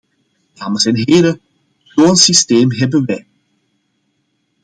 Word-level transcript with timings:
Dames 0.53 0.85
en 0.85 0.95
heren, 0.95 1.41
zo 1.83 2.05
een 2.05 2.15
systeem 2.15 2.71
hebben 2.71 3.05
wij. 3.05 3.27